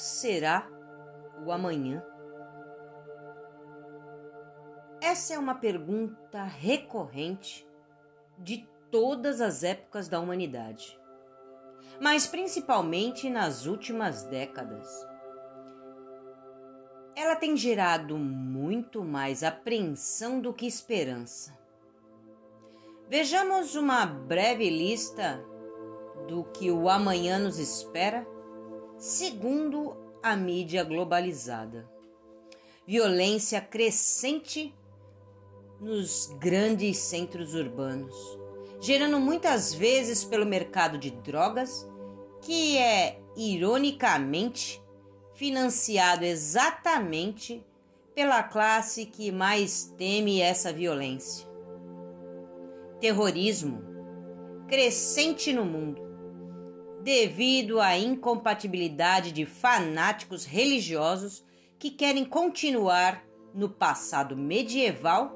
[0.00, 0.68] será
[1.44, 2.02] o amanhã?
[5.00, 7.66] Essa é uma pergunta recorrente
[8.38, 10.98] de todas as épocas da humanidade,
[12.00, 15.06] mas principalmente nas últimas décadas.
[17.14, 21.58] Ela tem gerado muito mais apreensão do que esperança.
[23.08, 25.42] Vejamos uma breve lista
[26.28, 28.26] do que o amanhã nos espera,
[28.98, 31.88] segundo a mídia globalizada.
[32.86, 34.74] Violência crescente
[35.80, 38.16] nos grandes centros urbanos,
[38.80, 41.88] gerando muitas vezes pelo mercado de drogas,
[42.42, 44.82] que é ironicamente
[45.34, 47.64] financiado exatamente
[48.14, 51.46] pela classe que mais teme essa violência.
[53.00, 53.86] Terrorismo
[54.66, 56.07] crescente no mundo,
[57.08, 61.42] devido à incompatibilidade de fanáticos religiosos
[61.78, 65.34] que querem continuar no passado medieval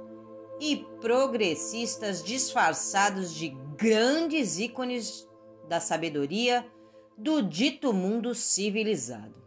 [0.61, 5.27] e progressistas disfarçados de grandes ícones
[5.67, 6.71] da sabedoria
[7.17, 9.43] do dito mundo civilizado,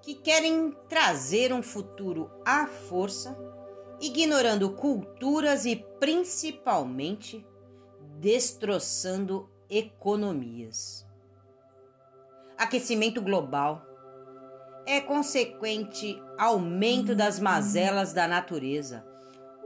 [0.00, 3.36] que querem trazer um futuro à força,
[4.00, 7.46] ignorando culturas e principalmente
[8.18, 11.06] destroçando economias.
[12.56, 13.82] Aquecimento global
[14.86, 19.04] é consequente aumento das mazelas da natureza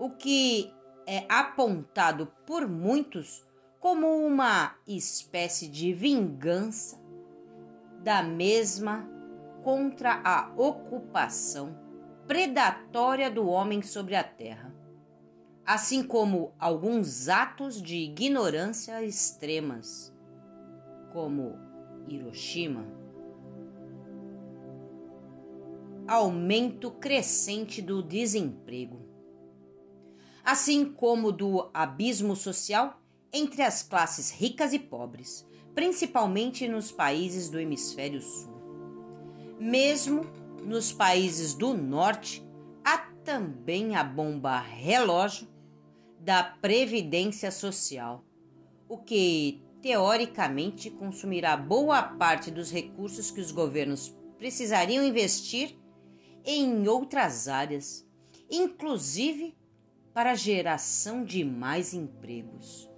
[0.00, 0.72] o que
[1.06, 3.46] é apontado por muitos
[3.78, 6.98] como uma espécie de vingança
[8.02, 9.06] da mesma
[9.62, 11.78] contra a ocupação
[12.26, 14.74] predatória do homem sobre a terra,
[15.72, 20.12] assim como alguns atos de ignorância extremas,
[21.12, 21.56] como
[22.08, 22.84] Hiroshima.
[26.08, 29.08] Aumento crescente do desemprego
[30.42, 33.00] assim como do abismo social
[33.32, 38.50] entre as classes ricas e pobres, principalmente nos países do hemisfério sul.
[39.60, 40.26] Mesmo
[40.64, 42.42] nos países do norte,
[42.84, 45.46] há também a bomba relógio
[46.20, 48.24] da previdência social,
[48.88, 55.78] o que teoricamente consumirá boa parte dos recursos que os governos precisariam investir
[56.44, 58.06] em outras áreas,
[58.50, 59.56] inclusive
[60.12, 62.90] para a geração de mais empregos.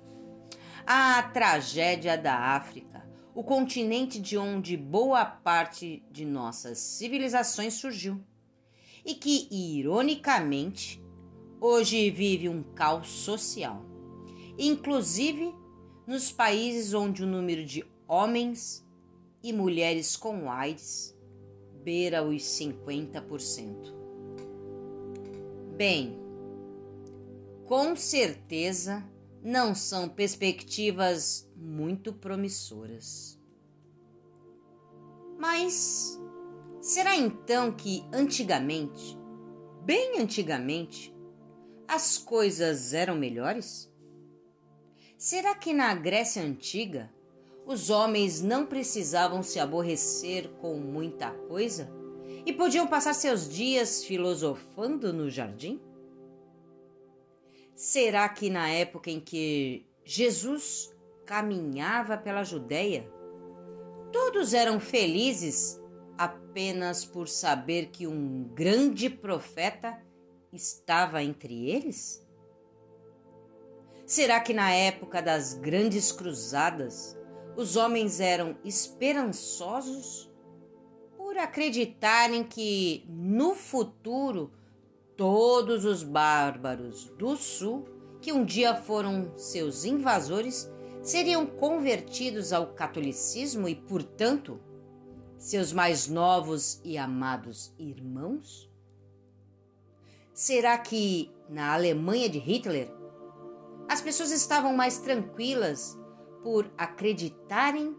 [0.84, 8.20] A tragédia da África, o continente de onde boa parte de nossas civilizações surgiu,
[9.04, 11.02] e que, ironicamente,
[11.64, 13.84] hoje vive um caos social,
[14.58, 15.54] inclusive
[16.04, 18.84] nos países onde o número de homens
[19.40, 21.16] e mulheres com AIDS
[21.84, 23.94] beira os 50%.
[25.76, 26.18] Bem,
[27.64, 29.08] com certeza
[29.40, 33.40] não são perspectivas muito promissoras.
[35.38, 36.20] Mas
[36.80, 39.16] será então que antigamente,
[39.84, 41.11] bem antigamente,
[41.92, 43.92] as coisas eram melhores?
[45.18, 47.12] Será que na Grécia Antiga
[47.66, 51.92] os homens não precisavam se aborrecer com muita coisa
[52.46, 55.82] e podiam passar seus dias filosofando no jardim?
[57.74, 60.90] Será que na época em que Jesus
[61.26, 63.06] caminhava pela Judéia,
[64.10, 65.78] todos eram felizes
[66.16, 70.00] apenas por saber que um grande profeta
[70.52, 72.26] estava entre eles?
[74.04, 77.16] Será que na época das grandes cruzadas
[77.56, 80.30] os homens eram esperançosos
[81.16, 84.52] por acreditarem que no futuro
[85.16, 87.86] Todos os bárbaros do sul,
[88.20, 90.70] que um dia foram seus invasores,
[91.02, 94.58] seriam convertidos ao catolicismo e, portanto,
[95.36, 98.71] seus mais novos e amados irmãos?
[100.34, 102.90] Será que na Alemanha de Hitler
[103.88, 105.98] as pessoas estavam mais tranquilas
[106.42, 107.94] por acreditarem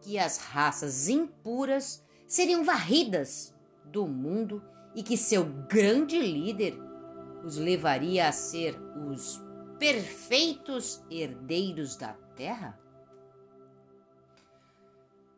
[0.00, 4.62] que as raças impuras seriam varridas do mundo
[4.94, 6.76] e que seu grande líder
[7.44, 8.76] os levaria a ser
[9.08, 9.40] os
[9.78, 12.78] perfeitos herdeiros da terra?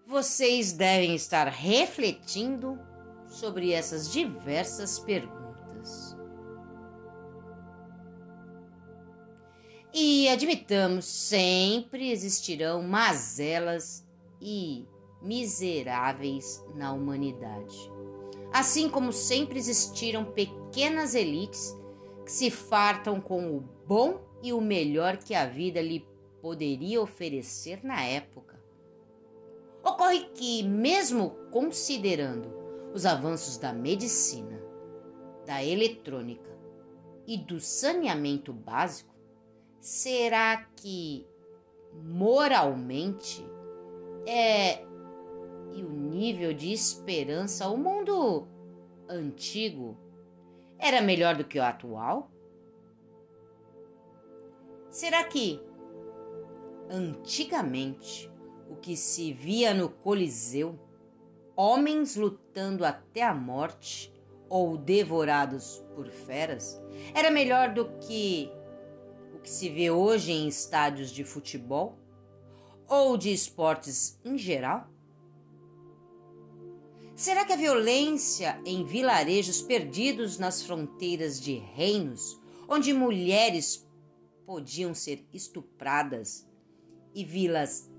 [0.07, 2.79] Vocês devem estar refletindo
[3.27, 5.52] sobre essas diversas perguntas.
[9.95, 14.07] E admitamos, sempre existirão mazelas
[14.41, 14.87] e
[15.21, 17.93] miseráveis na humanidade.
[18.51, 21.77] Assim como sempre existiram pequenas elites
[22.25, 26.07] que se fartam com o bom e o melhor que a vida lhe
[26.41, 28.61] poderia oferecer na época.
[29.85, 32.51] Ocorre que, mesmo considerando
[32.95, 34.61] os avanços da medicina,
[35.47, 36.51] da eletrônica
[37.27, 39.12] e do saneamento básico,
[39.83, 41.27] será que
[41.93, 43.45] moralmente
[44.25, 44.85] é
[45.75, 48.47] e o nível de esperança o mundo
[49.09, 49.99] antigo
[50.79, 52.31] era melhor do que o atual?
[54.89, 55.61] Será que
[56.89, 58.31] antigamente
[58.71, 60.79] o que se via no Coliseu,
[61.57, 64.13] homens lutando até a morte
[64.49, 66.81] ou devorados por feras,
[67.15, 68.53] era melhor do que
[69.43, 71.99] que se vê hoje em estádios de futebol
[72.89, 74.89] ou de esportes em geral?
[77.15, 83.87] Será que a violência em vilarejos perdidos nas fronteiras de reinos, onde mulheres
[84.47, 86.49] podiam ser estupradas
[87.15, 87.91] e vilas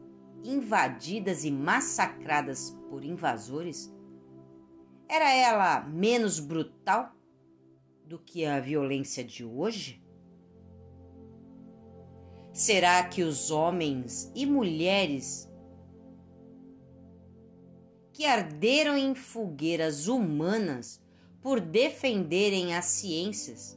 [0.44, 3.94] invadidas e massacradas por invasores,
[5.08, 7.16] era ela menos brutal
[8.06, 10.03] do que a violência de hoje?
[12.54, 15.50] Será que os homens e mulheres
[18.14, 21.02] que arderam em fogueiras humanas
[21.42, 23.76] por defenderem as ciências,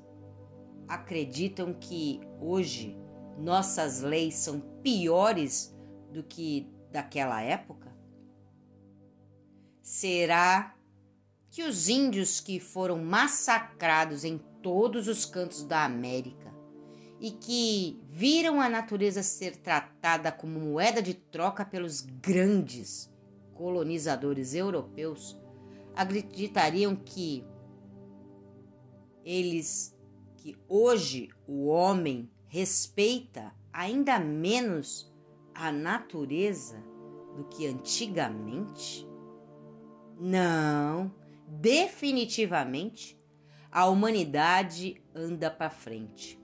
[0.87, 2.95] acreditam que hoje
[3.39, 5.75] nossas leis são piores
[6.13, 7.97] do que daquela época?
[9.81, 10.77] Será
[11.51, 16.47] que os índios que foram massacrados em todos os cantos da América
[17.21, 23.11] e que viram a natureza ser tratada como moeda de troca pelos grandes
[23.55, 25.39] colonizadores europeus
[25.95, 27.45] acreditariam que
[29.25, 29.97] eles
[30.37, 35.13] que hoje o homem respeita ainda menos
[35.53, 36.81] a natureza
[37.37, 39.07] do que antigamente?
[40.19, 41.13] Não,
[41.49, 43.19] definitivamente
[43.71, 46.39] a humanidade anda para frente,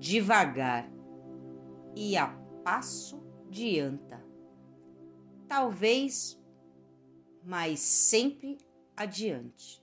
[0.00, 0.90] devagar
[1.94, 2.26] e a
[2.64, 4.24] passo de anta.
[5.46, 6.40] Talvez
[7.44, 8.58] mas sempre
[8.96, 9.82] adiante.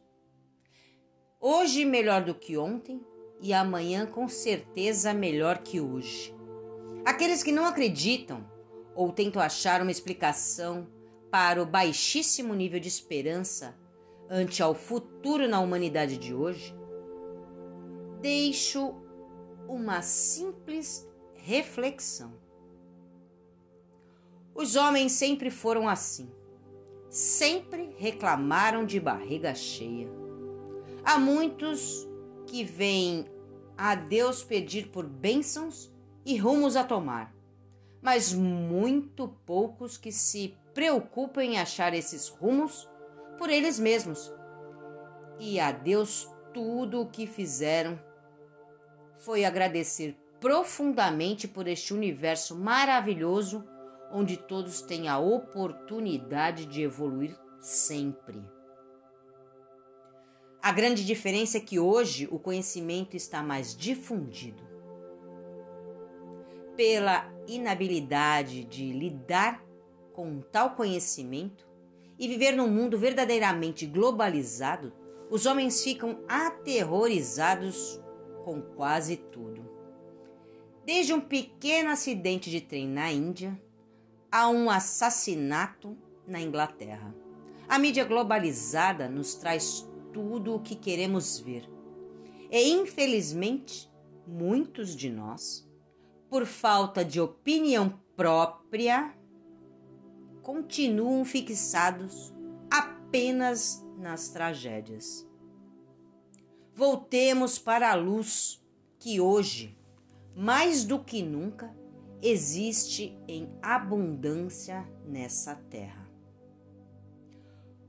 [1.39, 2.99] Hoje melhor do que ontem
[3.39, 6.35] e amanhã com certeza melhor que hoje.
[7.05, 8.45] Aqueles que não acreditam
[8.95, 10.87] ou tentam achar uma explicação
[11.29, 13.77] para o baixíssimo nível de esperança
[14.29, 16.75] ante ao futuro na humanidade de hoje,
[18.19, 19.06] deixo
[19.67, 22.33] uma simples reflexão.
[24.55, 26.31] Os homens sempre foram assim
[27.09, 30.09] sempre reclamaram de barriga cheia.
[31.03, 32.07] Há muitos
[32.45, 33.25] que vêm
[33.77, 35.91] a Deus pedir por bênçãos
[36.25, 37.33] e rumos a tomar,
[38.01, 42.89] mas muito poucos que se preocupam em achar esses rumos
[43.37, 44.31] por eles mesmos.
[45.39, 47.99] E a Deus tudo o que fizeram
[49.17, 53.63] foi agradecer profundamente por este universo maravilhoso
[54.11, 58.41] onde todos têm a oportunidade de evoluir sempre.
[60.61, 64.63] A grande diferença é que hoje o conhecimento está mais difundido.
[66.75, 69.63] Pela inabilidade de lidar
[70.13, 71.67] com tal conhecimento
[72.19, 74.93] e viver num mundo verdadeiramente globalizado,
[75.29, 77.99] os homens ficam aterrorizados
[78.47, 79.69] com quase tudo.
[80.85, 83.61] Desde um pequeno acidente de trem na Índia
[84.31, 87.13] a um assassinato na Inglaterra.
[87.67, 91.69] A mídia globalizada nos traz tudo o que queremos ver.
[92.49, 93.91] E infelizmente,
[94.25, 95.69] muitos de nós,
[96.29, 99.13] por falta de opinião própria,
[100.41, 102.33] continuam fixados
[102.71, 105.26] apenas nas tragédias.
[106.77, 108.63] Voltemos para a luz
[108.99, 109.75] que hoje,
[110.35, 111.75] mais do que nunca,
[112.21, 116.07] existe em abundância nessa terra.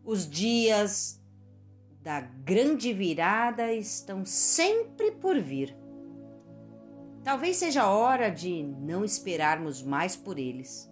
[0.03, 1.23] Os dias
[2.01, 5.77] da grande virada estão sempre por vir.
[7.23, 10.91] Talvez seja a hora de não esperarmos mais por eles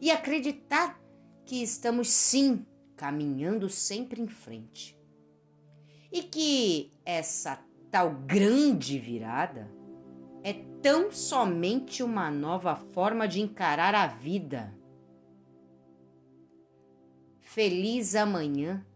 [0.00, 1.02] e acreditar
[1.44, 2.64] que estamos sim
[2.94, 4.96] caminhando sempre em frente.
[6.14, 7.58] E que essa
[7.90, 9.68] tal grande virada
[10.44, 14.72] é tão somente uma nova forma de encarar a vida.
[17.40, 18.86] Feliz amanhã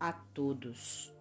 [0.00, 1.14] a todos.